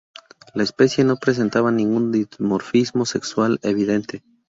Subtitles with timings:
[0.55, 4.23] La especie no presentaba ningún dimorfismo sexual evidente.